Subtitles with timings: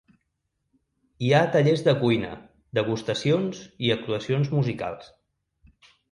[1.25, 2.31] Hi ha tallers de cuina,
[2.77, 3.59] degustacions
[3.89, 5.13] i actuacions musicals.